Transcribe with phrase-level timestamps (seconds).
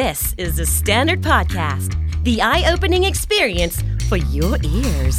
[0.00, 1.90] This is the Standard Podcast,
[2.24, 3.76] the eye opening experience
[4.08, 5.18] for your ears.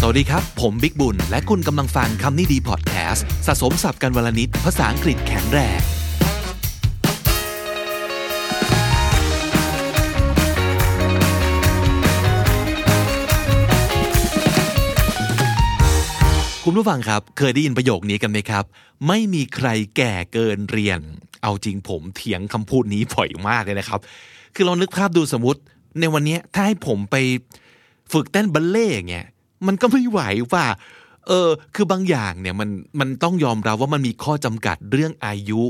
[0.00, 5.80] สวัสดีครับ ผมบิ๊กบุญ และคุณกำลังฟังคำนี้ดีพอดแคสต์สะสมสับกันวลนิดภาษาอังกฤษแข็งแรง
[16.64, 18.64] คุณผู้ฟังครับ เคยได้ยินประโยคนี้กันไหมครับ
[19.06, 21.02] ไม่มีใครแก่เกินเรียน
[21.42, 24.00] เอาจริงผมเถียงคำพูดนี้บ่อยมากเลยนะครับ
[24.54, 25.60] คือลองนึกภาพดูสมมติ
[26.00, 27.16] ในวันนี้ถ้าให้ผมไป
[28.12, 29.26] ฝึกเต้นบัลเล่ต์เงี้ย
[29.66, 30.20] มันก็ไม่ไหว
[30.52, 30.64] ว่า
[31.28, 32.68] เออคือบางอย่างเนี่ยมัน
[33.00, 35.62] มันต้องยอมรับว่ามันมีข้อจำกัดเรื่องอายุ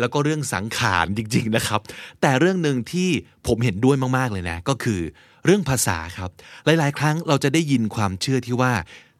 [0.00, 1.80] แล้วก็เรื่องสังขารจริง ๆนะครับ
[2.20, 3.08] แต่เรื่องหนึ่งที่
[3.46, 5.00] ผมเห็นด้วยมากๆเลยนะ ก็คือ
[5.44, 6.30] เรื่องภาษาครับ
[6.64, 8.72] หลาย ๆ ครั้งเราจะได้ยินความเชื่อที่ว่า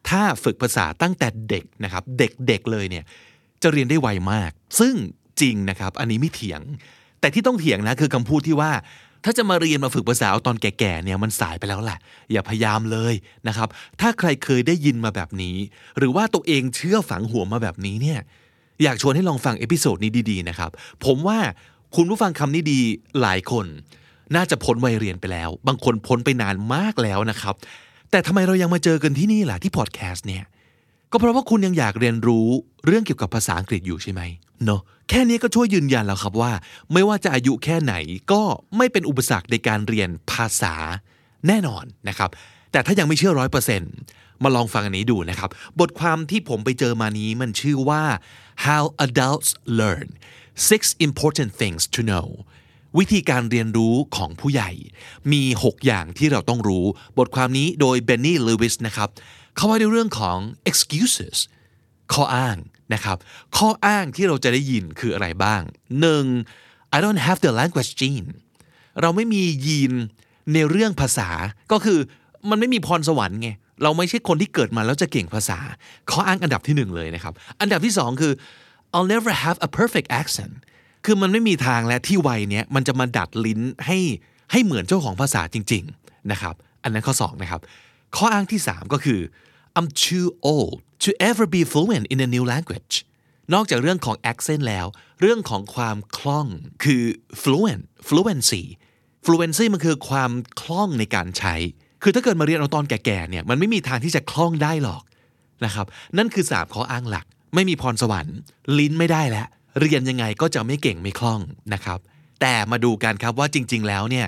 [0.08, 3.04] ถ้าฝึกภาษาตั้งแต่เด็กนะครับ เด็กๆเลยเนี่ย
[3.62, 4.50] จะเรียนได้ไวมาก
[4.80, 4.94] ซึ่ง
[5.40, 6.60] จริงนะครับ อันนี้ไม่เถียง
[7.20, 8.72] แต่ที่ต้องเถียงนะคือคำพูดที่ว่า
[9.24, 11.98] ถ้าจะมาเรียนมาฝึกภาษาเอาตอนแก่ๆเนี่ยมันสายไปแล้วแหละ
[12.32, 13.14] อย่าพยายามเลย
[13.48, 13.68] นะครับ
[14.00, 15.56] ถ้าใครเคยได้ยินมาแบบนี้
[15.98, 18.20] หรือว่าตัวเองเชื่อฝังหัวมาแบบนี้เนี่ย
[18.82, 20.70] อยากชวนให้ลองฟังเอพิโซดนี้ดีๆนะครับ
[21.04, 21.38] ผมว่า
[21.96, 22.80] คุณผู้ฟังคำนี้ดี
[23.20, 23.66] หลายคน
[24.36, 27.54] น่าจะพ้นวัยเรียนไปแล้ว บางคนพ้นไปนานมากแล้วนะครับ
[28.10, 30.44] แต่ทำไมเรายังมาเจอกันที่นี่ล่ะที่พอดแคสต์เนี่ย
[31.12, 32.48] ก็เพราะว่าคุณยังอยากเรียนรู้
[32.86, 34.22] เรื่องเกี่ยวกับภาษาอังกฤษอยู่ใช่ไหม
[34.64, 36.52] เนาะแค่นี้ก็ช่วยยืนยันแล้วครับว่า
[36.92, 37.94] ไม่ว่าจะอายุแค่ไหน
[38.32, 38.42] ก็
[38.76, 40.74] ไม่เป็นอุปสรรคในการเรียนภาษา
[41.46, 42.30] แน่นอนนะครับ
[42.72, 43.92] แต่ถ้ายังไม่เชื่อร้อยเปอร์เซ็นต์
[44.42, 48.02] มาลองฟังอันนี้ดูนะครับ บทความที่ผมไปเจอมานี้มันชื่อว่า
[48.66, 50.08] how adults learn
[50.68, 52.26] six important things to know
[52.98, 54.70] วิธีการเรียนรู้ของผู้ใหญ่
[55.32, 56.84] มี 6 อย่างที่เราต้องรู้
[57.18, 59.08] บทความนี้โดยเบนนี่ล w วิสนะครับ
[59.58, 60.38] เขาว่าในเรื่องของ
[60.70, 61.36] excuses
[62.12, 62.56] ข้ออ้าง
[62.94, 63.16] นะครับ
[63.56, 65.62] ข้ออ้างที่เราจะได้ยินคืออะไรบ้าง
[66.28, 66.94] 1.
[66.96, 68.28] I don't have the language gene
[69.00, 69.92] เราไม่มียีน
[70.54, 71.28] ในเรื่องภาษา
[71.72, 71.98] ก็คือ
[72.50, 73.50] มันไม่มีพรสวรรค์ไง
[73.82, 75.58] เราไม่ใช่คนที่เกิดมาแล้วจะเก่งภาษา
[76.10, 78.32] ข้ออ้างอันดับที่หนึ่งเลยนะครับ อันดับที่สองคือ
[78.94, 80.54] I'll never have a perfect accent
[81.04, 83.98] คือมันไม่มีทางและที่วัยเนี้ยมันจะมาดัดลิ้นให้
[84.52, 87.60] ให้เหมือนเจ้าของภาษาจริง ๆ นะครับ อันนั้นข้อสองนะครับ
[88.16, 89.20] ข้ออ้างที่สามก็คือ
[89.78, 92.94] I'm too old to ever be fluent in a new language
[93.54, 94.86] นอกจากเรื่องของ accent แล้ว
[95.20, 96.46] เรื่องของความคล่อง
[96.84, 97.04] คือ
[97.42, 98.62] fluent fluency
[99.26, 100.30] fluency มันคือความ
[100.60, 101.54] คล่องในการใช้
[102.02, 105.02] คือถ้าเกิดมาเรียนเอาตอนแก่ๆเนี่ยมันไม่มีทางที่จะคล่องได้หรอก
[105.64, 105.86] นะครับ
[106.18, 108.38] นั่นคือสามข้ออ้างหลัก ไม่มีพรสวรรค์
[108.78, 109.46] ลิ้นไม่ได้แล้ว
[109.80, 111.40] เรียนยังไงก็จะไม่เก่งไม่คล่อง
[111.74, 111.98] นะครับ
[112.40, 114.26] แต่มาดูกันครับว่าจริง ๆ แล้วเนี่ย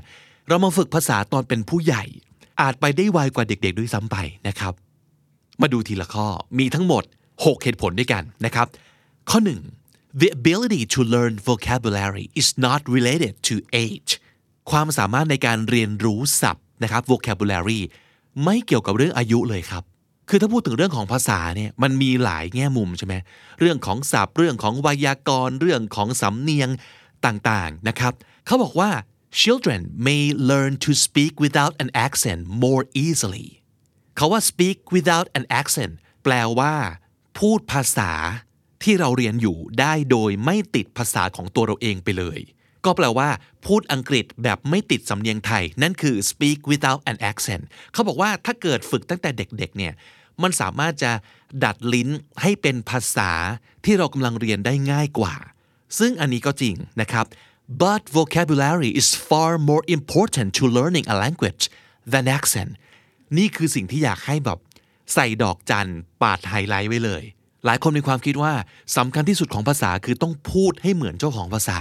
[0.48, 2.04] เรามาฝึกภาษาตอนเป็นผู้ใหญ่
[2.60, 4.16] อาจไปได้ไวกว่าเด็ก ๆ ด้วยซ้ำไป
[4.48, 4.74] นะครับ
[5.62, 6.26] มาดูทีละข้อ
[6.58, 7.04] มีทั้งหมด
[7.34, 8.66] 6 เหตุผลด้วยกันนะครับ
[9.30, 9.38] ข้อ
[9.80, 13.54] 1 the ability to learn vocabulary is not related to
[13.84, 14.10] age
[14.70, 17.80] ความสามารถในการเรียนรู้ศัพท์นะครับ vocabulary
[18.44, 19.82] ไม่เกี่ยวกับเรื่องอายุเลยครับ
[20.28, 23.14] คือถ้าพูดถึงเรื่องของภาษาเนี่ยมันมีหลายแง่มุมใช่ไหม
[23.60, 26.68] เรื่องของศัพท์ เรื่องของไวยากรณ์ เรื่องของสำเนียง
[27.26, 28.12] ต่างๆนะครับ
[28.46, 28.90] เขาบอกว่า
[29.42, 33.48] children may learn to speak without an accent more easily
[34.16, 35.92] เขาว่า speak without an accent
[36.24, 36.74] แปลว่า
[37.38, 38.12] พูดภาษา
[38.82, 42.40] ที่เราเรียนอยู่ได้โดยไม่ติดภาษาของตัวเราเองไปเลย
[42.84, 43.28] ก็แปลว่า
[43.66, 49.92] พูดอังกฤษแบบไม่ติดสำเนียงไทย นั่นคือ speak without an accent เขาบอกว่าถ้าเกิดฝึกตั้งแต่เด็กๆ เนี่ย
[50.42, 51.12] มันสามารถจะ
[51.64, 52.08] ดัดลิ้น
[52.42, 53.30] ให้เป็นภาษา
[53.84, 55.34] ที่เรากำลังเรียนได้ง่ายกว่า
[55.98, 57.26] ซึ่งอันนี้ก็จริงนะครับ
[57.82, 61.64] but vocabulary is far more important to learning a language
[62.12, 62.70] than accent
[63.38, 64.58] นี่คือสิ่งที่อยากให้แบบ
[65.14, 65.90] ใส่ดอกจัน
[66.22, 67.22] ปาดไฮไลท์ไว้เลย
[67.64, 68.52] หลายคนมีความคิดว่า
[68.96, 71.78] สำคัญที่สุดของภาษาคือต้องพูดให้เหมือนเจ้าของภาษา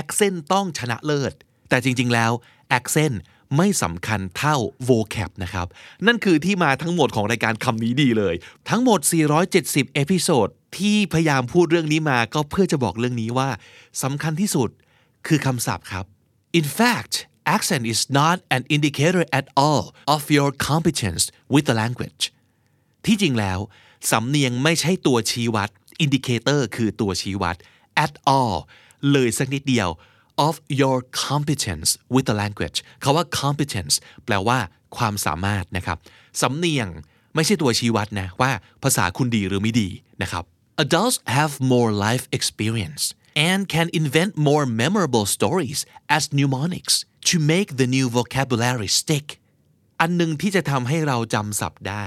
[0.00, 1.32] accent ต้องชนะเลิศ
[1.68, 2.32] แต่จริง ๆ แล้ว
[2.78, 3.16] accent
[3.56, 4.56] ไม่สำคัญเท่า
[4.88, 5.66] vocab นะครับ
[6.06, 8.34] นั่นคือที่มาทั้งหมดของรายการคำนี้ดีเลย
[8.70, 9.00] ทั้งหมด
[9.46, 13.48] 470 episode ที่พยายามพูดเรื่องนี้มาก็เพื่อจะบอกเรื่องนี้ว่า
[14.02, 14.70] สำคัญที่สุด
[15.26, 16.04] คือคำศัพท์ครับ
[16.58, 17.14] in fact
[17.55, 19.83] accent is not an indicator at all
[20.15, 21.23] of your competence
[21.53, 22.23] with the language
[23.05, 23.59] ที่จริงแล้ว
[24.11, 25.69] สำเนียงไม่ใช่ตัวชี้วัด
[26.03, 27.55] indicator คือตัวชี้วัด
[28.05, 28.55] at all
[29.11, 29.89] เลยสักนิดเดียว
[30.47, 30.97] of your
[31.27, 33.95] competence with the language คาว่า competence
[34.25, 34.59] แปลว่า
[34.97, 35.97] ความสามารถนะครับ
[36.41, 36.87] สำเนียง
[37.35, 38.51] ไม่ใช่ตัวชี้วัดนะว่า
[38.83, 39.89] ภาษาคุณดีหรือไม่ดี
[40.21, 40.43] นะครับ
[40.85, 43.03] adults have more life experience
[43.49, 45.79] and can invent more memorable stories
[46.15, 46.95] as mnemonics
[47.28, 49.26] to make the new vocabulary stick
[50.00, 52.04] อันหนึ่งที่จะทำให้เราจำศัพท์ได้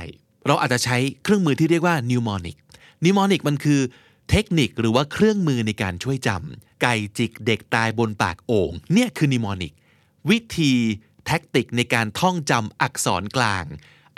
[0.48, 2.58] เราอาจจะใช้เครื่องมือที่เรียกว่า mnemonic
[3.04, 3.82] mnemonic มันคือ
[4.30, 9.74] เทคนิคหรือว่าเครื่องมือในการช่วยจำไก่จิกเด็กตายบนปากโอ่งเนี่ยคือ mnemonic
[10.30, 10.74] วิธี
[11.26, 13.66] tactic ในการท่องจำอักษรกลาง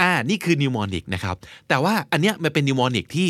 [0.01, 1.35] อ่า นี่คือ mnemonic นะครับ
[1.67, 3.27] แต่ว่าอันเนี้ยมันเป็น mnemonic ที่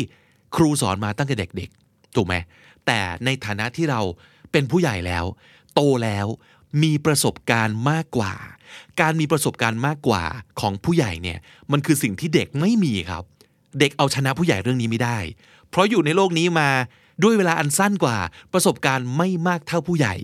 [0.56, 2.34] ครูสอนมาตั้งแต่เด็กๆ ถูกไหม
[2.86, 4.00] แต่ในฐานะที่เรา
[4.52, 5.24] เป็นผู้ใหญ่แล้ว
[5.74, 6.26] โตแล้ว
[6.82, 8.32] มีประสบการณ์มากกว่า
[9.00, 10.22] การมีประสบการณ์มากกว่า
[10.60, 11.38] ของผู้ใหญ่เนี่ย
[11.72, 13.24] มันคือสิ่งที่เด็กไม่มีครับ
[13.80, 15.18] เด็กเอาชนะผู้ใหญ่เรื่องนี้ไม่ได้
[15.70, 16.68] เพราะอยู่ในโลกนี้มา
[17.22, 18.16] ด้วยเวลาอันสั้นกว่า
[18.52, 20.14] ประสบการณ์ไม่มากเท่าผู้ใหญ่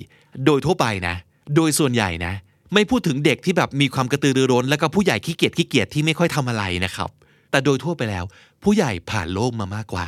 [0.46, 1.14] โดยทั่วไปนะ
[1.56, 2.34] โดยส่วนใหญ่นะ
[2.74, 7.10] ไม่พูดถึงเด็กที่แบบมีความกระตือรือร้น แล้วก็ผู้ใหญ่ขี้เกียจขี้เกียจที่ไม่ค่อยทำอะไรนะครับ
[7.50, 8.24] แต่โดยทั่วไปแล้ว
[8.62, 10.06] ผู้ใหญ่ผ่านโลกมามากกว่า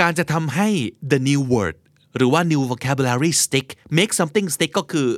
[0.00, 0.68] การจะทำให้
[1.10, 1.76] the new word
[2.16, 3.66] หรือว่า new vocabulary stick
[3.98, 5.08] make something stick ก็คือ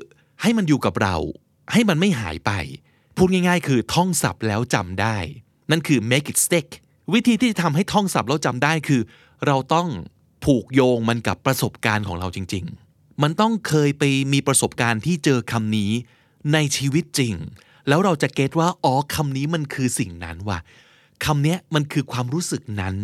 [0.43, 1.17] ให้มันอยู่กับเรา
[1.73, 2.53] ให้มันไม่หายไป
[3.17, 5.17] พูดง่ายๆ คือท่องศัพท์แล้วจำได้
[5.71, 6.69] นั่นคือ make it stick
[7.13, 9.03] วิธีที่จะทำให้ท่องศัพท์แล้วจำได้คือ
[9.47, 9.89] เราต้อง
[10.45, 14.03] ผูกโยงมันกับประสบการณ์ของเราจริง ๆ มันต้องเคยไป
[14.33, 15.91] มีประสบการณ์ที่เจอคำนี้
[16.53, 17.35] ในชีวิตจริง
[17.89, 20.59] แล้วเราจะเก็ตว่าอ๋อคำนี้มันคือสิ่งนั้นว่ะ
[21.25, 22.95] คำนี้มันคือความรู้สึกนั้น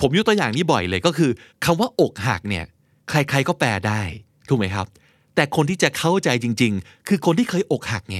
[0.00, 1.30] ผมยกตัวอย่างนี้บ่อยเลยก็คือ
[1.64, 2.64] คำว่าอกหักเนี่ย
[3.10, 4.02] ใครๆก็แปลได้
[4.48, 4.86] ถูกไหมครับ
[5.34, 8.18] แต่คนที่จะเข้าใจจริง ๆ คือคนที่เคยอกหักไง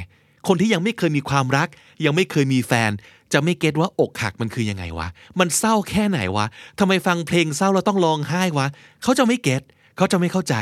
[0.49, 1.69] คนที่ยังไม่เคยมีความรัก
[2.05, 2.91] ยังไม่เคยมีแฟน
[3.33, 5.09] จะไม่เก็ตว่าอกหักมันคือยังไงวะ
[5.41, 6.47] มันเศร้าแค่ไหนวะ
[6.79, 8.67] ทำไมฟังเพลงเศร้าเราต้องร้องไห้วะ
[9.03, 9.63] เขาจะไม่เก็ต
[9.97, 10.57] เขาจะไม่เข้าใจ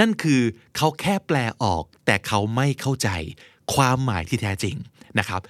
[0.00, 0.40] นั่นคือ
[0.76, 3.08] เขาแค่แปลออก แต่เขาไม่เข้าใจ
[3.74, 4.76] ความหมายที่แท้จริง
[5.18, 5.40] นะครับ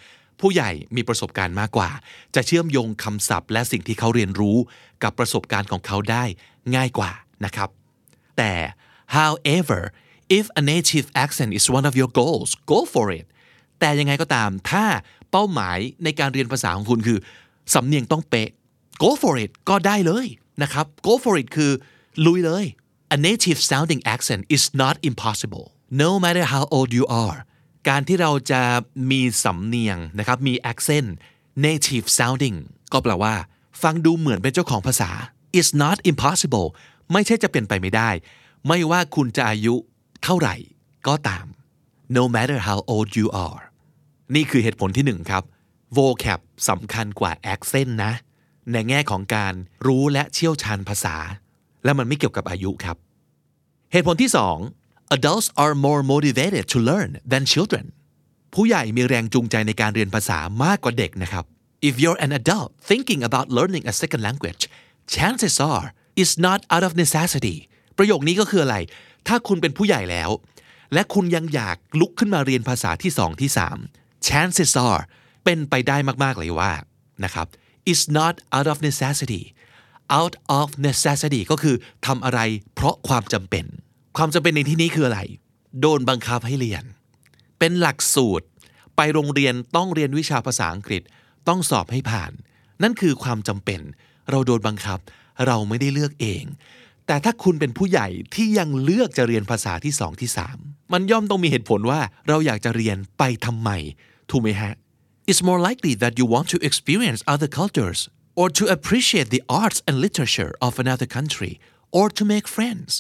[0.41, 1.91] ผู้ใหญ่มีประสบการณ์มากกว่า
[2.35, 4.57] จะเชื่อมโยงคำศัพท์ และสิ่งที่เขาเรียนรู้
[5.03, 6.25] กับประสบการณ์ของเขาได้
[6.75, 7.13] ง่ายกว่า
[7.45, 7.69] นะครับ
[8.39, 8.53] แต่
[9.17, 9.83] however
[10.39, 13.27] if a native accent is one of your goals go for it
[13.81, 14.85] แต่ยังไงก็ตาม ถ้า
[15.31, 17.19] เป้าหมายในการเรียนภาษาของคุณคือ
[17.75, 18.51] สำเนียงต้องเป๊ะ
[19.03, 20.27] go for it ก็ได้เลย
[20.63, 21.73] นะครับ go for it คือ
[22.27, 22.65] ลุยเลย
[23.17, 25.65] a native sounding accent is not impossible
[26.03, 27.39] no matter how old you are
[27.89, 28.63] การที่เราจะ
[29.11, 31.09] มีสำเนียงนะครับ มี accent
[31.67, 32.57] native sounding
[32.93, 33.35] ก็แปลว่า
[33.83, 35.11] ฟังดูเหมือนเป็นเจ้าของภาษา
[35.61, 36.67] is not impossible
[37.13, 38.11] ไม่ใช่จะเป็นไปไม่ได้
[38.67, 39.75] ไม่ว่าคุณจะอายุ
[40.25, 40.57] เท่าไหร่
[41.07, 41.47] ก็ตาม
[42.17, 43.63] no matter how old you are
[44.35, 45.43] นี่คือเหตุผลที่หนึ่งครับ
[45.97, 48.13] vocab สำคัญกว่า accent นะ
[48.73, 49.55] ในแง่ของการ
[49.87, 51.17] รู้และเชี่ยวชาญภาษา
[51.85, 52.97] และมันไม่เกี่ยวกับอายุครับ
[53.93, 54.57] เหตุผลที่สอง
[55.17, 57.85] adults are more motivated to learn than children
[58.55, 61.45] ผู้ใหญ่มีแรงจูงใจในการเรียนภาษามากกว่าเด็กนะครับ
[61.89, 64.63] if you're an adult thinking about learning a second language
[65.15, 65.89] chances are
[66.21, 67.57] it's not out of necessity
[67.99, 68.77] ประโยคนี้ก็คืออะไร
[69.29, 70.31] ถ้าคุณเป็นผู้ใหญ่แล้ว
[70.95, 73.79] และคุณยังอยากลุกขึ้นมาเรียนภาษาที่สองที่สาม
[74.27, 75.03] chances are
[75.45, 76.73] เป็นไปได้มากๆเลยว่า
[77.25, 77.47] นะครับ
[77.91, 79.43] it's not out of necessity
[80.21, 81.77] out of necessity ก็คือ
[82.07, 82.41] ทำอะไร
[82.75, 83.65] เพราะความจำเป็น
[84.17, 85.21] ความจำเป็นในที่นี้คืออะไร
[85.81, 86.85] โดนบังคับให้เรียน
[87.59, 88.47] เป็นหลักสูตร
[88.97, 91.03] ไปโรงเรียนต้องเรียนวิชาภาษาอังกฤษ
[91.49, 92.33] ต้องสอบให้ผ่าน
[92.83, 93.81] นั่นคือความจำเป็น
[94.31, 94.99] เราโดนบังคับ
[95.47, 96.45] เราไม่ได้เลือกเอง
[97.07, 100.59] แต่ถ้าคุณเป็นผู้ใหญ่ที่ยังเลือกจะเรียนภาษาที่สองที่สาม
[100.93, 103.71] มันย่อมต้องมีเหตุผลว่าเราอยากจะเรียนไปทำไม
[104.31, 104.73] ถูกไหมฮะ
[105.31, 108.01] It's more likely that you want to experience other cultures
[108.41, 111.53] or to appreciate the arts and literature of another country
[111.99, 112.93] or to make friends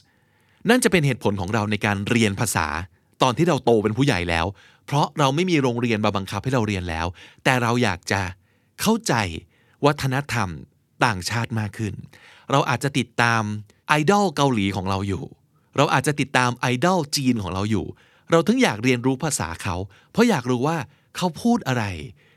[0.68, 2.66] นั่นจะเป็นเหตุผลของเราในการเรียนภาษา
[3.22, 4.46] ตอนที่เราโตเป็นผู้ใหญ่แล้ว
[4.86, 7.06] เพราะเราไม่มีโรงเรียนมาบังคับให้เราเรียนแล้ว
[7.44, 8.20] แต่เราอยากจะ
[8.80, 9.14] เข้าใจ
[9.86, 10.48] วัฒนธรรม
[11.04, 11.94] ต่างชาติมากขึ้น
[12.50, 13.42] เราอาจจะติดตาม
[13.88, 15.24] ไอดอลเกาหลีของเราอยู่
[15.76, 17.86] เราอาจจะติดตามไอดอลจีนของเราอยู่
[18.30, 19.76] เราถึงอยากเรียนรู้ภาษาเขา
[20.12, 20.76] เพราะอยากรู้ว่า
[21.16, 21.84] เขาพูดอะไร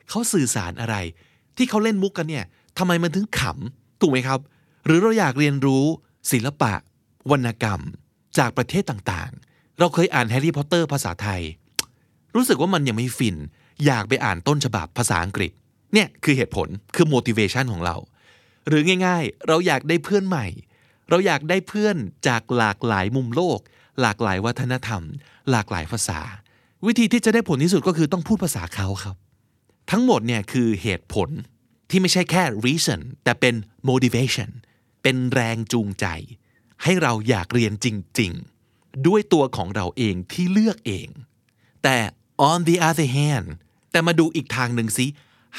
[0.10, 0.96] เขาสื่อสารอะไร
[1.58, 2.46] ที่เขาเล่นมุกกันเนี่ย
[2.78, 4.40] ทำไมมันถึงขำถูกไหมครับ
[4.86, 5.84] หรือเราอยากเรียนรู้
[6.32, 6.74] ศิลปะ
[7.32, 7.82] วรรณกรรม
[8.38, 11.42] จากประเทศต่างๆ เราเคยอ่านแฮร์รี่พอตเตอร์ภาษาไทย
[12.36, 13.36] รู้สึกว่ามันยังไม่ฟิน
[13.86, 15.52] อยากไปอ่านต้นฉบับภาษาอังกฤษ
[15.94, 17.96] เนี่ยคือเหตุผลคือ motivation ของเรา
[18.68, 20.46] หรือง่ายๆ เราอยากได้เพื่อนใหม่
[21.10, 21.98] เราอยากได้เพื่อน
[22.28, 23.60] จากหลากหลายมุมโลก
[24.02, 25.02] หลากหลายวัฒนธรรม
[25.52, 26.20] หลากหลายภาษา
[26.86, 29.16] วิธีที่จะได้ผลที่สุดก็คือต้องพูดภาษาเขาครับ
[29.92, 31.30] ทั้งหมดเนี่ยคือเหตุผล
[31.90, 33.56] ที่ไม่ใช่แค่ reason แต่เป็น
[33.90, 34.50] motivation
[35.04, 36.06] เป็นแรงจูงใจ
[36.84, 37.88] ให้เราอยากเรียนจ
[38.20, 38.32] ริง
[38.70, 41.08] ๆ ด้วยตัวของเราเองที่เลือกเอง
[41.84, 41.98] แต่
[42.50, 43.48] on the other hand
[43.92, 45.06] แต่มาดูอีกทางหนึ่งสิ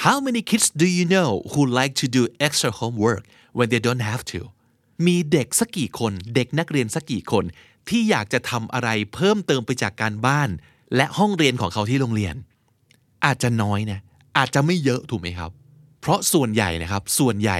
[0.04, 3.22] how many kids do you know who like to do extra homework
[3.56, 4.40] when they don't have to
[5.06, 7.44] มีเด็กสักกี่คน เด็กนักเรียนสักกี่คน
[7.88, 10.48] ที่อยากจะทำอะไรเพิ่มเติมไปจากการบ้าน
[10.96, 12.34] และห้องเรียนของเขาที่โรงเรียน
[13.24, 14.00] อาจจะน้อยนะ
[14.36, 15.50] อาจจะไม่เยอะถูกไหมครับ
[16.00, 17.58] เพราะส่วนใหญ่นะครับ ส่วนใหญ่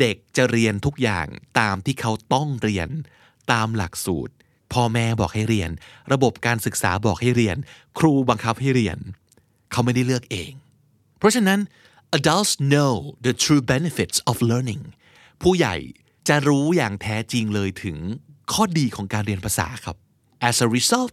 [0.00, 1.26] เด็กจะเรียนทุกอย่าง
[1.60, 2.88] ตามที่เขาต้องเรียน
[3.52, 4.32] ตามหลักสูตร
[4.72, 5.70] พ่อแม่บอกให้เรียน
[6.12, 7.56] ระบบการศึกษาบอกให้เรียน
[7.98, 8.98] ครูบังคับให้เรียน
[9.70, 10.52] เขาไม่ได้เลือกเอง
[11.18, 11.60] เพราะฉะนั้น
[12.18, 12.92] adults know
[13.26, 14.82] the true benefits of learning
[15.42, 15.76] ผู้ใหญ่
[16.28, 17.96] จะรู้อย่างแท้จริงเลยถึง
[18.52, 19.96] ข้อดีของการเรียนภาษาครับ
[20.48, 21.12] as a result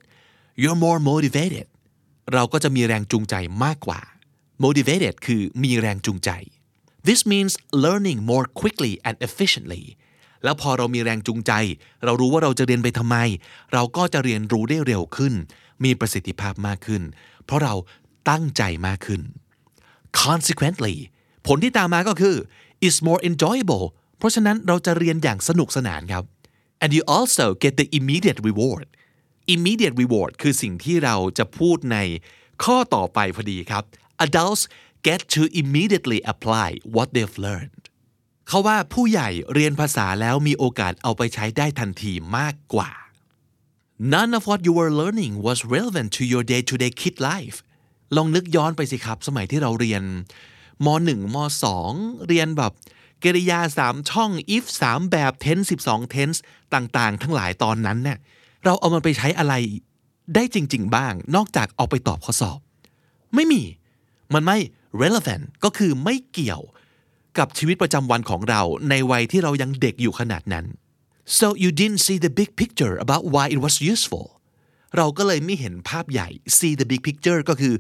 [0.62, 1.68] you're more motivated
[2.34, 4.02] เราก็จะมีแรงจูงใจมากกว่า
[4.64, 6.30] motivated คือมีแรงจูงใจ
[7.08, 7.54] this means
[7.86, 9.84] learning more quickly and efficiently
[10.44, 11.52] แล้วพอเรามีแรงจูงใจ
[12.06, 13.18] เรารู้ว่าเราจะเรียนไปทำไม
[13.74, 15.34] เราก็จะเรียนรู้ได้เร็วขึ้น
[15.84, 17.04] มีประสิทธิภาพมากขึ้น
[17.46, 17.74] เพราะเรา
[18.30, 19.22] ตั้งใจมากขึ้น
[20.24, 20.96] consequently
[21.48, 22.36] ผลที่ตามมาก็คือ
[22.88, 23.86] is more enjoyable
[24.18, 26.24] เพราะฉะนั้นเราจะเรียนอย่างสนุกสนานครับ
[26.84, 28.88] and you also get the immediate reward
[29.56, 31.98] immediate reward คือสิ่งที่เราจะพูดใน
[32.64, 33.84] ข้อต่อไปพอดีครับ
[34.26, 34.64] adults
[35.08, 37.84] get to immediately apply what they've learned
[38.48, 42.92] เขาว่าผู้ใหญ่เรียนภาษาแล้วมีโอกาสเอาไปใช้ได้ทันทีมากกว่า
[44.14, 47.58] None of what you were learning was relevant to your day-to-day kid life
[48.16, 50.04] ลองนึกย้อนไปสิครับ สมัยที่เราเรียน
[50.86, 51.38] ม .1 ม
[51.82, 52.74] .2 เรียนแบบ
[53.24, 56.40] กริยา 3 ช่อง if 3 แบบ tense 12 tense
[56.74, 58.18] ต่างๆ ทั้งหลายตอนนั้นเนี่ย
[58.66, 59.54] เราเอามันไปใช้อะไร
[60.36, 62.60] ได้จริง ๆ บ้าง นอกจากเอาไปตอบข้อสอบ
[63.36, 63.64] ไม่มี
[64.34, 64.58] มันไม่
[65.02, 66.62] relevant ก็คือไม่เกี่ยว
[67.38, 70.66] กับชีวิตประจำวันของเราในวัยที่เรายังเด็กอยู่ขนาดนั้น
[71.38, 74.28] so you didn't see the big picture about why it was useful
[74.98, 77.74] เราก็เลยไม่เห็นภาพใหญ่ see the big picture ก็คือ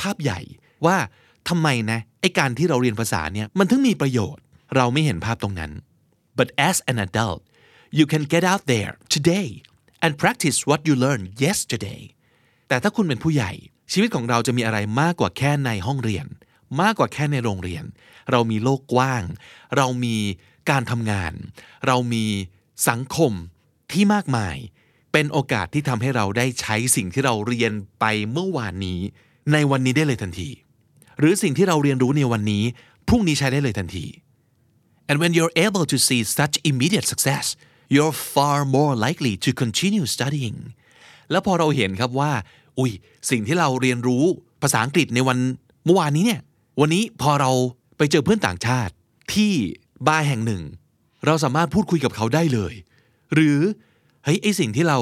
[0.00, 0.40] ภาพใหญ่
[0.86, 0.96] ว่า
[1.48, 4.42] ทำไมนะไอการที่เราเรียนภาษาเนี่ยมันถึงมีประโยชน์
[4.76, 5.72] เราไม่เห็นภาพตรงนั้น
[6.38, 7.40] but as an adult
[7.98, 9.48] you can get out there today
[10.04, 12.00] and practice what you learned yesterday
[12.68, 13.52] แต่ถ้าคุณเป็นผู้ใหญ่
[13.92, 16.26] ชีวิตของเราจะมีอะไรมากกว่าแค่ในห้องเรียน
[16.80, 17.84] มากกว่าแค่ในโรงเรียน
[18.30, 19.22] เรามีโลกกว้าง
[19.76, 20.16] เรามี
[20.70, 21.32] การทำงาน
[21.86, 22.26] เรามี
[22.88, 23.32] สังคม
[23.92, 24.56] ที่มากมาย
[25.12, 29.00] เป็นโอกาสที่ทำให้เราได้ใช้สิ่งที่เราเรียนไปเมื่อวานนี้
[29.52, 30.50] ในวันนี้ได้เลยทันที
[31.18, 32.64] หรือสิ่งที่เราเรียนรู้ในวันนี้
[33.08, 34.06] พรุ่งนี้ใช้ได้เลยทันที
[35.10, 37.44] and when you're able to see such immediate success
[37.94, 40.58] you're far more likely to continue studying
[41.30, 42.32] แล้วพอเราเห็นครับว่า
[42.78, 42.92] อุ้ย
[43.30, 44.24] สิ่งที่เราเรียนรู้
[44.62, 45.38] ภาษาอังกฤษในวัน
[45.84, 46.40] เมื่อวานนี้เนี่ย
[46.80, 47.50] วันนี้พอเรา
[47.96, 48.92] ไปเจอเพื่อนต่างชาติ
[49.32, 49.52] ที่
[50.06, 50.62] บาร์แห่งหนึ่ง
[51.26, 52.74] เราสามารถพูดคุยกับเขาได้เลย
[53.34, 53.58] หรือ
[54.24, 54.98] เฮ้ยไอสิ่งที่เรา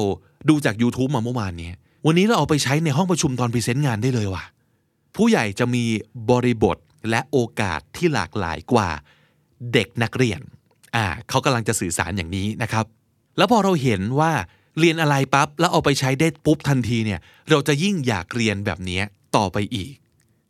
[0.49, 1.71] ดูจาก YouTube มาเมื่อวานนี้
[2.07, 4.45] วันนี้เราเอาไปใช้ในห้องประชุมตอน present งานได้เลยว่ะ
[5.17, 5.85] ผู้ใหญ่จะมี
[6.31, 6.77] บริบท
[7.11, 8.89] และโอกาสที่หลากหลายกว่า
[9.73, 10.41] เด็กนักเรียน
[10.97, 12.85] อ่าเขากำลังจะสื่อสารอย่างนี้นะครับ
[13.37, 14.33] แล้วพอเราเห็นว่า
[14.79, 19.01] เรียนอะไรปั๊บแล้วเอาไปใช้ได้ปุ๊บทันทีเนี่ยเราจะยิ่งอยากเรียนแบบนี้
[19.37, 19.95] ต่อไปอีก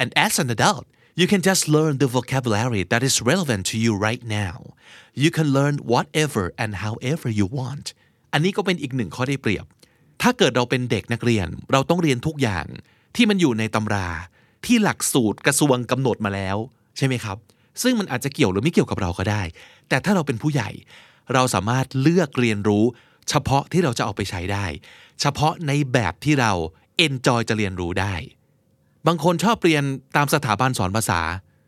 [0.01, 0.85] and as an adult
[1.21, 4.57] you can just learn the vocabulary that is relevant to you right now
[5.23, 7.87] you can learn whatever and however you want
[8.33, 9.67] อันนี้ก็เป็นอีกหนึ่งข้อได้เปรียบ
[10.23, 12.67] ถ้าเกิดเราเป็นเด็กนักเรียนเราต้องเรียนทุกอย่าง
[13.17, 14.09] ที่มันอยู่ในตำรา
[14.65, 16.57] ที่หลักสูตรกระทรวงกำหนดมาแล้ว
[16.97, 17.37] ใช่ไหมครับ
[17.83, 19.43] ซึ่งมันอาจจะเกี่ยวหรือไม่เกี่ยวกับเราก็ได้
[19.89, 20.71] แต่ถ้าเราเป็นผู้ใหญ่
[21.35, 22.85] เราสามารถเลือกเรียนรู้
[23.29, 24.67] เฉพาะที่เราจะเอาไปใช้ได้
[25.21, 26.53] เฉพาะในแบบที่เรา
[26.99, 28.15] เอนจอยจะเรียนรู้ได้
[29.07, 29.83] บางคนชอบเรียน
[30.17, 31.21] ตามสถาบันสอนภาษา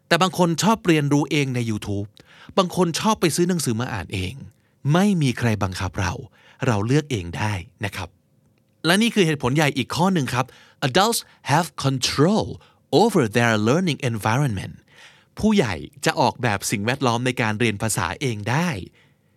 [0.09, 2.07] แต่บางคนชอบเรียนรู้เองใน YouTube
[2.59, 4.35] บางคนชอบไปซื้อหนังสือมาอ่านเอง
[4.93, 6.13] ไม่มีใครบังคับเรา
[6.67, 7.53] เราเลือกเองได้
[7.85, 8.09] นะครับ
[8.87, 10.47] และนี่คือเหตุผลใหญ่อีกข้อหนึ่งครับ
[10.89, 12.47] adults have control
[13.03, 14.75] over their learning environment
[15.39, 18.69] ผู้ใหญ่จะออกแบบสิ่งแวดล้อมในการเรียนภาษาเองได้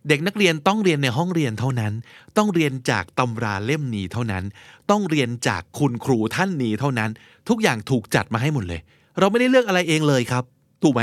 [0.10, 1.94] เด็กนักเรียนต้องเรียนในห้องเรียนเท่านั้น
[2.38, 4.44] ต้องเรียนจากตำราเล่มนี้เท่านั้น
[4.92, 7.10] ต้องเรียนจากคุณครูท่านนี้เท่านั้น
[7.50, 8.82] ทุกอย่างถูกจัดมาให้หมดเลย
[9.20, 10.44] เราไม่ได้เลือกอะไรเองเลยครับ
[10.84, 11.02] ถูกไหม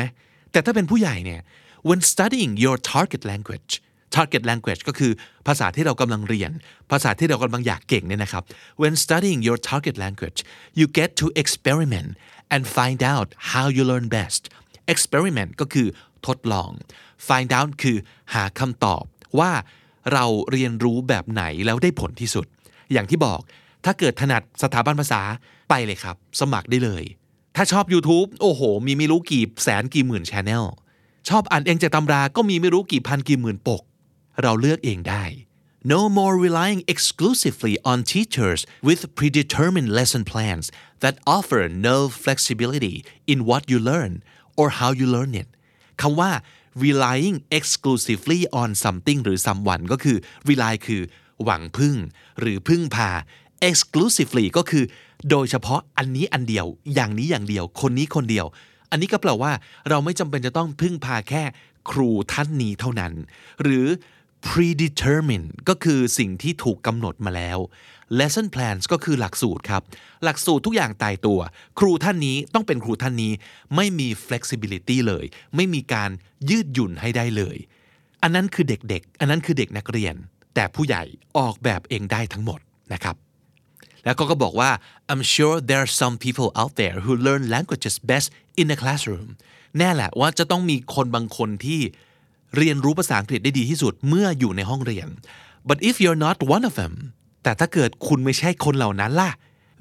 [0.52, 1.40] แต่ถ้าเป็นผู้ใหญ่เนี่ย
[1.88, 3.72] when studying your target language
[4.16, 5.12] target language ก็คือ
[5.46, 6.50] ภาษาที่เรากำลังเรียน
[6.90, 8.42] ภาษาที่เรากำลังอยากเก่งเนี่ยนะครับ
[8.80, 10.38] when studying your target language
[10.78, 12.10] you get to experiment
[12.54, 14.42] and find out how you learn best
[14.92, 15.88] experiment ก็คือ
[16.26, 16.70] ทดลอง
[17.26, 17.96] find out คือ
[18.34, 19.04] หาคำตอบ
[19.38, 19.52] ว่า
[20.12, 22.46] เราเรียนรู้แบบไหนแล้วได้ผลที่สุด
[22.92, 23.40] อย่างที่บอก
[23.84, 25.22] ถ้าเกิดถนัดสถาบันภาษา
[25.68, 27.04] ไปเลยครับ สมัครได้เลย
[27.56, 30.64] ถ้าชอบ YouTube โอ้โห มีไม่รู้กี่แสนกี่หมื่นชแนล
[31.28, 33.82] ชอบอ่านเองจากตำราก็มีไม่รู้กี่พันกี่หมื่นปก
[34.42, 35.24] เราเลือกเองได้
[35.94, 40.66] No more relying exclusively on teachers with predetermined lesson plans
[41.02, 42.96] that offer no flexibility
[43.32, 44.12] in what you learn
[44.60, 45.48] or how you learn it
[46.00, 46.30] คำว่า
[46.84, 50.16] relying exclusively on something หรือ someone ก็คือ
[50.48, 51.02] rely คือ
[51.44, 51.96] หวังพึ่ง
[52.40, 53.10] หรือพึ่งพา
[53.68, 54.84] exclusively ก็คือ
[55.30, 58.46] โดยเฉพาะอันนี้อันเดียว อย่างนี้อย่างเดียว คนนี้คนเดียว
[58.90, 59.52] อันนี้ก็แปลว่า
[59.88, 61.42] เราไม่จำเป็นจะต้องพึ่งพาแค่
[61.90, 63.12] ครูท่านนี้เท่านั้น
[63.62, 63.86] หรือ
[64.46, 67.58] predetermined ก็คือสิ่งที่ถูกกำหนดมาแล้ว
[68.18, 69.82] lesson plans ก็คือหลักสูตรครับ
[70.24, 71.40] หลักสูตรทุกอย่างตายตัว
[71.78, 73.32] ครูท่านนี้ต้องเป็นครูท่านนี้
[73.76, 75.24] ไม่มี flexibility เลย
[75.56, 76.10] ไม่มีการ
[76.50, 77.56] ยืดหยุ่นให้ได้เลย
[78.22, 80.14] อันนั้นคือเด็กๆ อันนั้นคือเด็กนักเรียน
[80.54, 81.02] แต่ผู้ใหญ่
[81.38, 82.60] ออกแบบเองได้ทั้งหมด
[82.92, 83.16] นะครับ
[84.04, 84.70] แล้วก็ก็บอกว่า
[85.10, 88.28] I'm sure there are some people out there who learn languages best
[88.60, 89.28] in the classroom
[89.78, 91.80] แน่แหละว่าจะต้องมีคนบางคนที่
[92.56, 95.08] เรียนรู้ภาษาอังกฤษได้ดีที่สุดเมื่ออยู่ในห้องเรียน
[95.68, 96.94] but if you're not one of them
[97.42, 99.30] แต่ถ้าเกิดคุณไม่ใช่คนเหล่านั้นล่ะ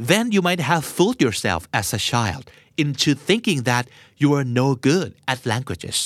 [0.09, 2.43] then you might have fooled yourself as a child
[2.83, 3.85] into thinking that
[4.21, 5.97] you are no good at languages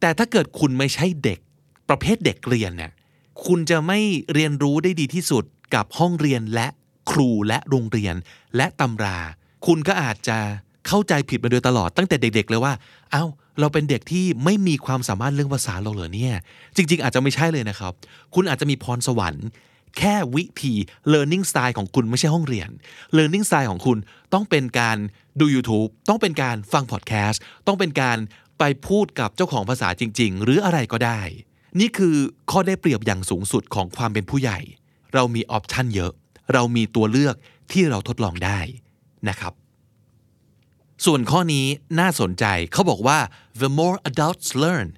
[0.00, 1.38] แต่ถ้าเกิดคุณไม่ใช่เด็ก
[1.88, 2.92] ประเภทเด็กเรียนเนี่ย
[3.46, 3.98] คุณจะไม่
[4.34, 6.66] เรียนรู้ได้ดีที่สุดกับห้องเรียนและ
[7.10, 8.14] ครูและโรงเรียน
[8.56, 9.18] และตำรา
[9.66, 10.38] คุณก็อาจจะ
[10.86, 12.72] เข้าใจผิดมาโดยตลอดตั้งแต่เด็กๆเลยว่า
[13.12, 13.24] เอา้า
[13.60, 16.34] เราเป็นเด็กที่ไม่มีความสามารถเรื่องภาษาเราเหรอเนี่ย
[16.76, 17.92] จริง ๆ อาจจะไม่ใช่เลยนะครับ
[18.34, 19.46] คุณอาจจะมีพรสวรรค์
[19.98, 20.74] แค่วิธี
[21.12, 22.68] learning style ของคุณไม่ใช่ห้องเรียน
[23.16, 23.98] learning style ของคุณ
[24.32, 24.98] ต้องเป็นการ
[25.40, 28.18] ดู YouTube ต้องเป็นการฟังพอดแคสต์ต้องเป็นการ
[28.58, 31.20] ไปพูดกับเจ้าของภาษาจริง ๆ หรืออะไรก็ได้
[31.80, 32.16] นี่คือ
[32.50, 34.60] ข้อได้เปรียบอย่างสูงสุดของความเป็นผู้ใหญ่
[35.14, 36.12] เรามีออปชันเยอะ
[36.52, 37.36] เรามีตัวเลือก
[37.72, 38.60] ที่เราทดลองได้
[39.28, 39.52] นะครับ
[41.04, 41.66] ส่วนข้อนี้
[42.00, 43.18] น่าสนใจเขาบอกว่า
[43.62, 44.88] the more adults learn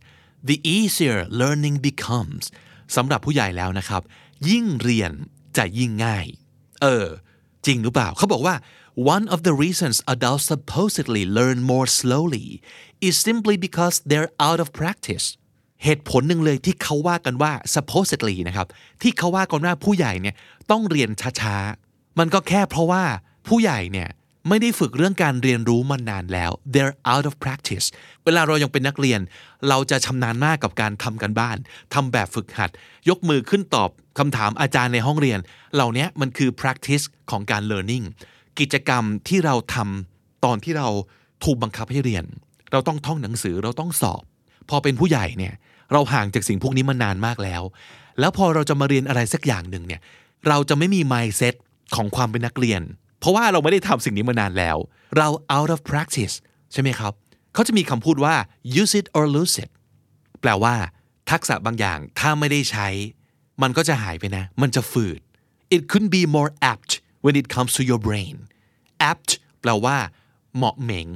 [0.48, 2.44] the easier learning becomes
[2.96, 4.02] สำหรับผู้ใหญ่แล้วนะครับ
[4.48, 5.12] ยิ่งเรียน
[5.56, 6.26] จะยิ่งง่าย
[6.82, 7.06] เออ
[7.66, 8.54] จริงหรือเปล่า เขาบอกว่า
[9.14, 12.46] one of the reasons adults supposedly learn more slowly
[13.08, 15.26] is simply because they're out of practice
[15.84, 18.66] เหตุผลหนึ่งเลยที่เขาว่ากันว่า supposedly นะครับ
[19.02, 20.34] ที่เขาว่ากันว่าผู้ใหญ่เนี่ย
[20.70, 23.04] ต้องเรียนช้าๆ มันก็แค่เพราะว่า
[23.48, 24.08] ผู้ใหญ่เนี่ย
[24.48, 27.86] ไม่ได้ฝึกเรื่องการเรียนรู้มานานแล้ว they're out of practice
[28.24, 29.20] เวลาเรายังเป็นนักเรียน
[29.68, 31.56] เราจะชำนาญมากกับการทำกันบ้าน
[31.94, 32.70] ทำแบบฝึกหัด
[33.08, 35.38] ยกมือขึ้นตอบคำถามอาจารย์ในห้องเรียน
[35.74, 38.04] เหล่านี้มันคือ practice ของการ learning
[38.58, 40.88] กิจกรรมที่เราทำตอนที่เรา
[41.44, 42.24] ถูกบังคับให้เรียน
[42.72, 44.22] เราต้องท่องหนังสือเราต้องสอบ
[44.68, 45.54] พอเป็นผู้ใหญ่เนี่ย
[45.92, 47.62] เราห่างจากสิ่งพวกนี้มานานมากแล้ว
[48.20, 50.00] แล้วพอเราจะมาเรียนอะไรสักอย่างหนึ่งเนี่ย
[50.48, 51.54] เราจะไม่มี mindset
[51.96, 52.82] ของความเป็นนักเรียน
[53.18, 54.76] เพราะว่าเราไม่ได้ทำสิ่งนี้มานานแล้ว
[55.16, 56.34] เรา out of practice
[56.72, 57.12] ใช่ไหมครับ
[57.54, 58.34] เขาจะมีคำพูดว่า
[58.80, 59.70] use it or lose it
[60.40, 60.74] แปลว่า
[61.30, 62.88] ทักษะบางอย่างถ้าไม่ได้ใช้
[63.62, 65.20] มันก็จะหายไปนะ มันจะฝืด
[65.74, 66.92] it couldn't be more apt
[67.24, 68.36] when it comes to your brain
[69.10, 69.96] apt แปลว่า
[70.56, 71.06] เหมาะเหม็ง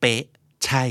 [0.00, 0.22] เป๊ะ
[0.64, 0.84] ใช่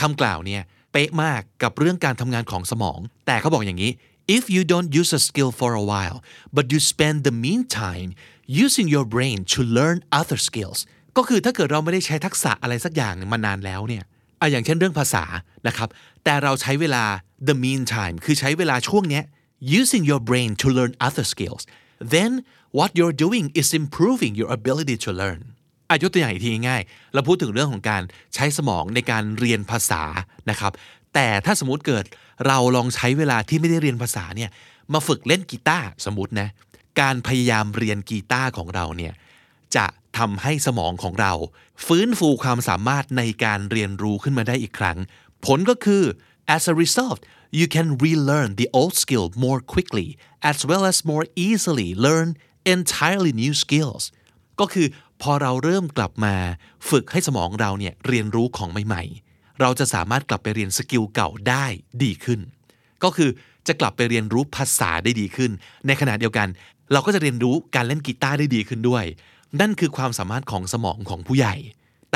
[0.00, 3.90] คำกล่าวเนี่ย เป๊ะมากกับเรื่องการทำงานของสมอง แต่เขาบอกอย่างนี้
[4.36, 6.18] if you don't use a skill for a while
[6.56, 8.10] but you spend the meantime
[8.64, 10.80] using your brain to learn other skills
[11.16, 14.04] ก็คือถ้าเกิดเราไม่ได้ใช้ทักษะอะไรสักอย่างมานานแล้วเนี่ย
[14.40, 15.24] อะอย่างเช่นเรื่องภาษา
[15.66, 15.88] นะครับ
[16.24, 17.04] แต่เราใช้เวลา
[17.48, 19.24] the meantime คือใช้เวลาช่วงเนี้ย
[19.78, 21.62] using your brain to learn other skills
[22.14, 22.32] then
[22.78, 25.40] what you're doing is improving your ability to learn
[25.90, 28.02] อายกตัวอย่างอีกทีง่ายๆเราพูดถึงเรื่องของการ
[28.34, 30.02] ใช้สมองในการเรียนภาษา
[30.50, 30.72] นะครับ
[31.14, 32.04] แต่ถ้าสมมติเกิด
[32.46, 34.50] เราลองใช้เวลาที่ไม่ได้เรียนภาษาเนี่ย
[34.92, 36.48] มาฝึกเล่นกีตาร์สมมตินะ
[37.00, 39.12] การพยายามเรียนกีตาร์ของเราเนี่ย
[39.76, 39.86] จะ
[40.18, 41.32] ทำให้สมองของเรา
[41.86, 44.98] ฟื้นฟูความสามารถในการเรียนรู้ขึ้นมาได้อีกครั้ง
[45.46, 46.02] ผลก็คือ
[46.56, 47.20] as a result
[47.58, 50.08] you can relearn the old skill more quickly
[50.50, 52.28] as well as more easily learn
[52.74, 54.02] entirely new skills
[54.60, 54.86] ก็คือ
[55.22, 56.34] พอเราเริ่มกลับมา
[56.90, 59.31] ฝึกให้สมองเราเนี่ยเรียนรู้ของใหม่ๆ
[59.62, 61.64] เราจะสามารถกลับไปเรียน skill เก่าได้
[62.02, 62.40] ดีขึ้น
[63.02, 63.30] ก็คือ
[63.66, 65.50] จะกลับไปเรียนรู้ภาษาได้ดีขึ้น
[65.86, 66.48] ในขณะเดียวกัน
[66.92, 69.04] เราก็จะเรียนรู้การเล่นกีตาร์ได้ดีขึ้นด้วย
[69.60, 71.54] นั่นคือความสามารถของสมองของผู้ใหญ่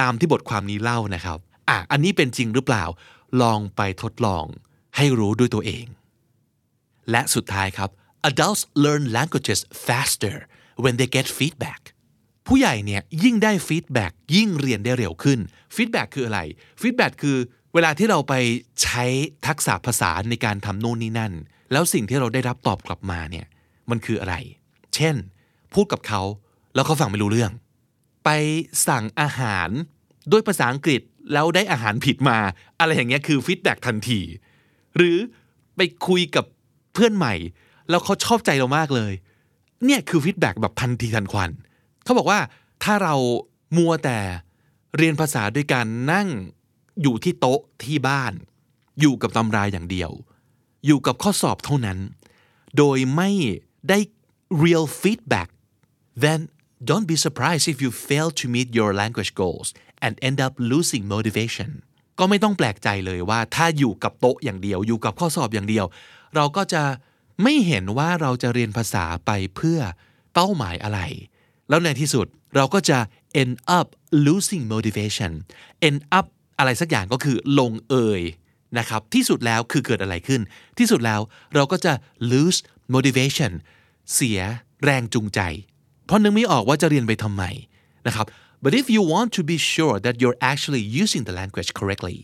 [0.00, 2.84] ตามที่บทความนี้เล่านะครับอะอันนี้เป็นจริงหรือเปล่า
[3.42, 4.44] ลองไปทดลอง
[4.96, 5.86] ให้รู้ด้วยตัวเอง
[7.10, 7.90] และสุดท้ายครับ
[8.30, 10.36] adults learn languages faster
[10.82, 11.80] when they get feedback
[12.46, 15.38] ผู้ใหญ่เนี่ยยิ่งได้ feedback ยิ่งเรียนได้เร็วขึ้น
[15.74, 16.40] feedback คืออะไร
[16.80, 17.36] feedback คือ
[17.74, 18.34] เวลาที่เราไป
[18.82, 19.04] ใช้
[19.46, 21.32] ทักษะภาษาในการทำโน่นนี่นั่น
[21.72, 23.46] แล้วสิ่งที่เราได้รับตอบกลับมาเนี่ย
[23.90, 24.34] มันคืออะไร
[24.94, 25.14] เช่น
[25.74, 26.22] พูดกับเขา
[26.74, 27.52] แล้วเขาฟังไม่รู้เรื่อง
[28.24, 28.30] ไป
[28.88, 29.68] สั่งอาหาร
[30.32, 31.00] ด้วยภาษาอังกฤษ
[31.32, 32.38] แล้วได้อาหารผิดมา
[32.80, 34.20] อะไรอย่างเงี้ยคือ feedback ทันที
[34.96, 35.16] หรือ
[35.76, 36.44] ไปคุยกับ
[36.92, 37.34] เพื่อนใหม่
[37.90, 39.12] แล้วเขาชอบใจเรามากเลย
[39.84, 41.50] เนี่ยคือ feedback แบบทันทีทันควัน
[42.06, 42.40] เขาบอกว่า
[42.82, 43.14] ถ้าเรา
[43.76, 44.18] มัวแต่
[44.96, 46.28] เรียนภาษาด้วยการนั่ง
[47.02, 48.32] อยู่ที่โต๊ะที่บ้าน
[49.00, 50.10] อยู่กับตำรายอย่างเดียว
[50.86, 51.98] อยู่กับข้อสอบเท่านั้น
[52.76, 53.30] โดยไม่
[53.88, 53.98] ได้
[54.64, 55.48] real feedback
[56.24, 56.40] then
[56.88, 59.68] don't be surprised if you fail to meet your language goals
[60.04, 61.70] and end up losing motivation
[62.18, 65.86] ก็ไม่ต้องแปลกใจเลยว่าถ้าอยู่กับโต๊ะอย่างเดียว อยู่กับข้อสอบอย่างเดียว
[66.34, 66.82] เราก็จะ
[67.42, 69.78] ไม่เห็นว่าเราจะเรียนภาษาไปเพื่อ
[70.34, 71.00] เป้าหมายอะไร
[71.68, 72.98] แล้วในที่สุดเราก็จะ
[73.40, 73.86] end up
[74.26, 75.32] losing motivation
[75.88, 76.26] end up
[76.58, 78.22] อะไรสักอย่างก็คือลงเอย
[78.78, 80.40] นะครับที่สุดแล้วคือเกิดอะไรขึ้น
[80.78, 81.20] ที่สุดแล้ว
[81.54, 81.92] เราก็จะ
[82.32, 82.58] lose
[82.94, 83.52] motivation
[84.14, 84.40] เสีย
[84.84, 85.40] แรงจูงใจ
[86.06, 87.42] เพราะนึกไม่ออกว่าจะเรียนไปทำไม
[88.06, 88.26] นะครับ
[88.64, 92.18] but if you want to be sure that you're actually using the language correctly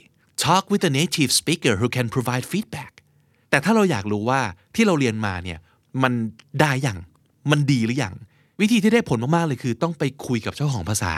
[0.45, 2.93] talk with a native speaker who can provide feedback
[3.51, 4.41] แต่ถ้าเราอยากรู้ว่า
[4.75, 5.59] ที่เราเรียนมาเนี่ย
[6.03, 6.13] มัน
[6.61, 6.99] ได้อย่าง
[7.51, 8.15] มันดีหรือยัง
[8.61, 11.15] วิธีที่ได้ผลมากๆเลยคือต้องไปคุยกับเจ้าของภาษา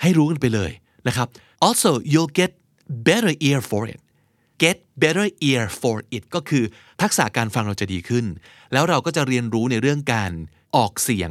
[0.00, 0.70] ให้รู้กันไปเลย
[1.06, 1.28] นะครับ
[1.66, 2.50] also you'll get
[3.08, 4.00] better ear for it
[4.62, 6.64] get better ear for it ก็คือ
[7.02, 8.24] ทักษะการฟังเราจะดีขึ้น
[8.72, 10.32] แล้วเราก็จะเรียนรู้ในเรื่องการ
[10.76, 11.30] ออกเสียง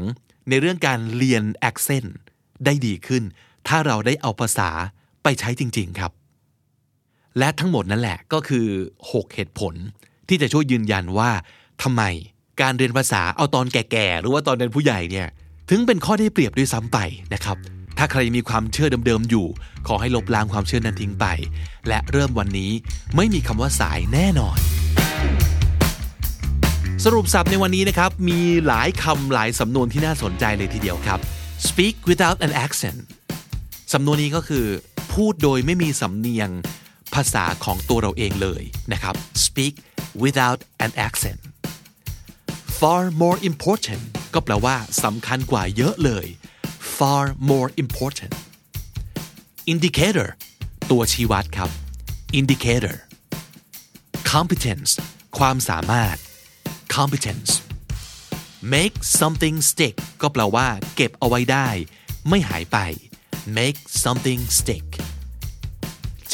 [0.49, 2.09] ในเรื่องการเรียน accent
[2.65, 3.23] ได้ดีขึ้น
[3.67, 4.69] ถ้าเราได้เอาภาษา
[5.23, 6.11] ไปใช้จริง ๆครับ
[7.39, 8.67] และทั้งหมดนั่นแหละก็คือ
[9.03, 9.73] 6 เหตุผล
[10.27, 11.31] ที่จะช่วยยืนยันว่า
[11.83, 12.03] ทำไม
[12.61, 15.27] การเรียนภาษาเอาตอนแก่ๆหรือว่าตอนเป็นผู้ใหญ่เนี่ย
[15.69, 16.97] ถึงเป็นข้อได้เปรียบด้วยซ้ำไป
[17.33, 17.57] นะครับ
[17.97, 19.47] ถ้าใครมีความเชื่อเดิมๆอยู่
[19.87, 21.25] ขอให้ลบล้างความเชื่อนั้นทิ้งไป
[21.87, 22.71] และเริ่มวันนี้
[23.15, 24.57] ไม่มีคำว่าสายแน่นอน
[27.05, 31.19] สรุปสับในวันนี้นะครับ มีหลายคำหลายสำนวนที่น่าสนใจเลยทีเดียวครับ
[31.67, 32.99] speak without an accent
[33.93, 34.65] สำนวนนี้ก็คือ
[35.13, 36.49] พูดโดยไม่มีสำเนียง
[37.13, 39.73] ภาษาของตัวเราเองเลยนะครับ speak
[40.23, 41.39] without an accent
[42.85, 46.25] far more important ก็แปลว่าสำคัญกว่าเยอะเลย
[46.97, 48.33] far more important
[49.73, 50.29] indicator
[50.91, 51.69] ตัวชี้วัดครับ
[52.39, 52.95] indicator
[54.31, 54.91] competence
[55.37, 56.17] ความสามารถ
[56.95, 57.51] competence
[58.73, 61.67] make something stick ก็แปลว่า เก็บเอาไว้ได้
[62.29, 62.77] ไม่หายไป
[63.57, 64.85] make something stick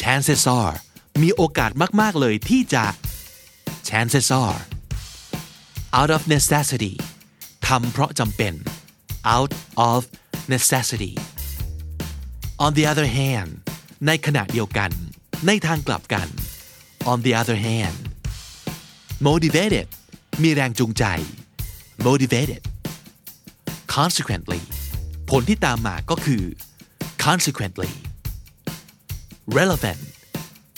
[0.00, 0.76] chances are
[1.22, 2.84] มีโอกาสมาก ๆ เลยที่จะ
[3.88, 4.60] chances are
[6.00, 6.94] out of necessity
[7.66, 8.54] ทำเพราะจำเป็น
[9.36, 9.52] out
[9.90, 10.00] of
[10.54, 11.12] necessity
[12.64, 13.50] on the other hand
[14.06, 14.90] ในขณะเดียวกัน
[15.46, 16.28] ในทางกลับกัน
[17.10, 17.98] on the other hand
[19.28, 19.86] motivated
[20.42, 21.04] มีแรงจูงใจ
[22.06, 22.62] motivated
[23.94, 24.60] consequently
[25.30, 26.42] ผลที่ตามมาก็คือ
[27.24, 27.92] consequently
[29.58, 30.02] relevant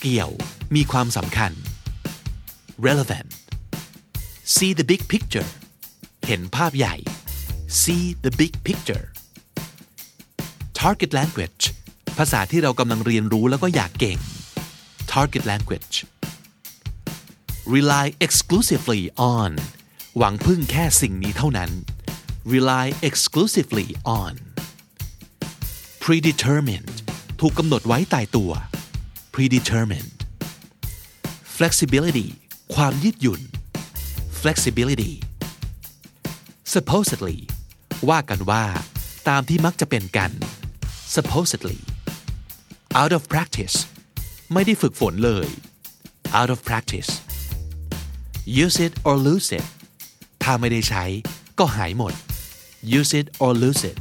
[0.01, 0.31] เกี่ยว
[0.75, 1.53] มีความสำคัญ
[2.87, 3.29] relevant
[4.57, 5.51] see the big picture
[6.27, 6.95] เห็นภาพใหญ่
[7.83, 9.05] see the big picture
[10.81, 11.65] target language
[12.19, 14.19] ภาษาที่เรากำลังเรียนรู้แล้วก็อยากเก่ง
[15.13, 15.95] target language
[17.75, 19.03] rely exclusively
[19.37, 19.53] on
[20.19, 21.71] หวังพึ่งแค่สิ่งนี้เท่านั้น
[22.55, 23.89] rely exclusively
[24.21, 24.35] on
[26.05, 26.97] predetermined
[27.41, 28.51] ถูกกำหนดไว้ตายตัว
[29.35, 30.13] predetermined
[31.57, 32.29] flexibility
[32.75, 33.43] ความยืดหยุ่น
[34.43, 35.13] flexibility
[36.75, 37.39] supposedly
[38.09, 38.65] ว่ากันว่า
[39.29, 40.31] ตามที่มักจะเป็นกัน
[41.15, 41.79] supposedly
[43.01, 43.77] out of practice
[44.53, 45.49] ไม่ได้ฝึกฝนเลย
[46.39, 47.11] out of practice
[48.65, 49.67] use it or lose it
[50.43, 51.05] ถ้าไม่ได้ใช้
[51.59, 52.15] ก็หายหมด
[52.99, 53.99] use it or lose it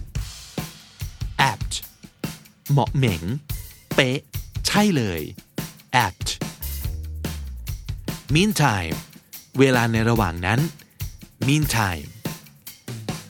[1.52, 1.74] apt
[2.72, 3.22] เหมาะเหม่ง
[3.96, 4.20] เป๊ะ
[4.68, 5.22] ใช่เลย
[6.06, 6.28] apt
[8.36, 8.96] meantime
[9.60, 10.60] เวลาในระหว่างนั้น
[11.48, 12.10] meantime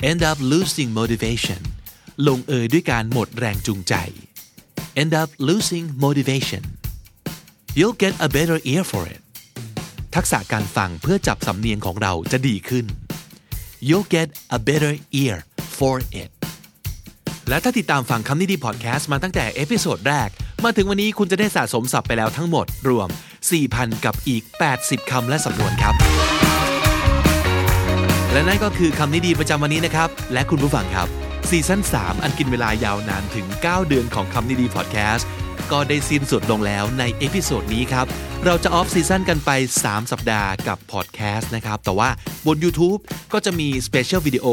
[0.09, 1.61] end up losing motivation
[2.27, 3.93] ลงเอยด้วยการหมดแรงจูงใจ
[5.01, 6.63] end up losing motivation
[7.77, 9.21] you'll get a better ear for it
[10.15, 12.85] ทักษะการฟังเพื่อจับสำเนียงของเราจะดีขึ้น
[13.87, 15.37] you'll get a better ear
[15.77, 16.29] for it
[17.49, 20.29] และถ้าติดตามฟังคำนี้ดีพอดแคสต์มาตั้งแต่ episode แรก
[20.63, 23.09] มาถึงวันนี้คุณจะได้สะสมศัพท์ไปแล้วทั้งหมดรวม
[23.57, 24.43] 4,000 กับอีก
[24.77, 26.06] 80 คำและสำนวนครับ
[28.31, 31.07] และนั่นก็คือคำนี้ดีประจำวันนี้นะครับ และคุณผู้ฟังครับ
[31.49, 35.27] season 3 อันกินเวลายาวนานถึง 9 เดือนของคำนี้ดีพอดแคสต์
[35.71, 38.05] ก็ได้สิ้นสุดลงแล้วใน episode นี้ครับ
[38.45, 42.09] เราจะ off season กันไป 3 สัปดาห์กับพอดแคสต์นะครับ แต่ว่า
[42.47, 42.99] บน YouTube
[43.33, 44.45] ก็จะมี special วิดีโอ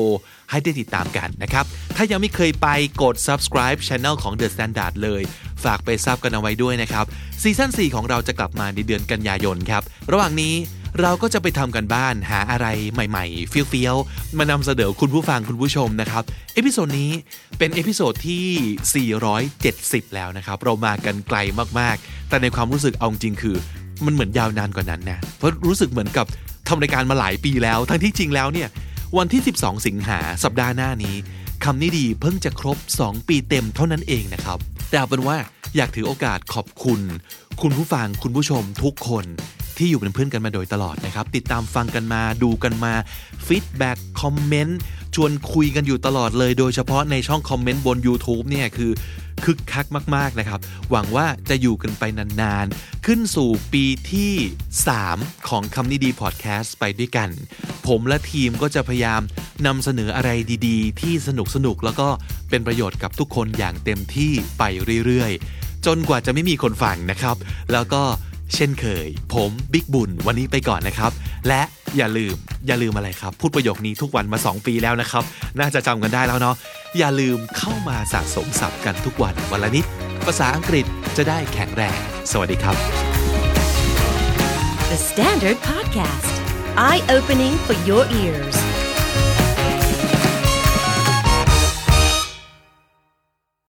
[0.51, 1.65] ให้ได้ติดตามกันนะครับ
[1.97, 2.69] ถ้ายังไม่เคยไป
[3.03, 5.23] กด subscribe Channel ของ The Standard เลย
[5.65, 7.05] ฝากไปซับกันเอาไว้ด้วยนะครับ
[7.43, 9.83] season 4 ของเราจะกลับมาในเดือนกันยายนครับ
[10.13, 10.55] ระหว่างนี้
[11.01, 16.23] เราก็จะไปทำการบ้านหาอะไรใหม่ๆเฟี้ยวๆ มานำเสนอคุณผู้ฟังคุณผู้ชมนะครับ
[16.55, 17.11] episode นี้
[17.59, 19.09] เป็น episode ที่
[19.53, 21.39] 470 แล้วนะครับ เรามากันไกล
[21.79, 23.57] มากๆ แต่ในความรู้สึกเอาจริงคือ
[24.05, 26.27] มันเหมือนยาวนานกว่านั้นนะ เพราะรู้สึกเหมือนกับ
[26.69, 28.69] ทำรายการมาหลายปีแล้ว ทั้งที่จริงแล้วเนี่ย
[29.19, 31.17] วันที่ 12 สิงหาสัปดาห์หน้านี้
[31.65, 35.37] คำนี้ดีเพิ่งจะครบ 2 ปีเต็มเท่านั้นเองนะครับ แต่เอาเป็นว่า
[35.77, 37.01] อยากถือโอกาสขอบคุณ
[37.63, 39.25] คุณผู้ฟังคุณผู้ชมทุกคน
[39.79, 42.93] ที่อยู่เป็นเพื่อนกันมาโดยตลอดนะครับ ติดตามฟังกันมาดูกันมา
[43.47, 44.79] feedback คอมเมนต์
[45.15, 48.93] ชวนคุยกันอยู่ตลอดเลย โดยเฉพาะในช่องคอมเมนต์บน YouTube เนี่ยคือ
[49.45, 50.61] คึกคักมาก ๆ นะครับ
[50.91, 54.33] หวังว่าจะอยู่กันไปนาน ๆ ขึ้นสู่ปีที่
[54.93, 57.29] 3 ของคำนี้ดีพอดแคสต์ไปด้วยกัน
[57.87, 59.21] ผมและทีมก็จะพยายาม
[59.67, 60.31] นำเสนออะไร
[60.67, 62.09] ดี ๆ ที่สนุกสนุกๆแล้วก็
[62.51, 64.63] เป็นประโยชน์กับทุกคนอย่างเต็มที่ไป
[65.07, 67.37] เรื่อย ๆ จนกว่าจะไม่มีคนฟังนะครับ
[67.73, 68.03] แล้วก็
[68.55, 71.13] เช่นเคย ผมบิ๊กบุญวันนี้ไปก่อนนะครับ
[71.49, 71.63] และ
[71.97, 75.25] อย่าลืมอย่าลืมอะไรครับ พูดประโยคนี้ทุกวันมา 2 ปีแล้วนะครับ
[75.59, 76.55] น่าจะจำกันได้แล้วเนาะ
[76.99, 79.85] อย่าลืมเข้ามาสะสมศัพท์กันทุกวันวันละนิด
[80.27, 80.85] ภาษาอังกฤษ
[81.17, 81.99] จะได้แข็งแรง
[82.31, 82.77] สวัสดีครับ
[84.91, 86.35] The Standard Podcast,
[86.77, 88.57] eye opening for your ears.